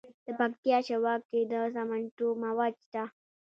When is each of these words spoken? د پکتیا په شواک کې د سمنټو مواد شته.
د 0.25 0.27
پکتیا 0.39 0.77
په 0.81 0.85
شواک 0.87 1.21
کې 1.29 1.41
د 1.51 1.53
سمنټو 1.75 2.27
مواد 2.43 2.73
شته. 2.83 3.03